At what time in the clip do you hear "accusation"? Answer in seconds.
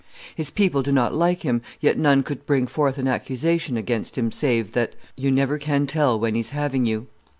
3.07-3.77